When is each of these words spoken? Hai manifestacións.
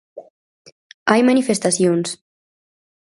Hai 1.11 1.21
manifestacións. 1.29 2.07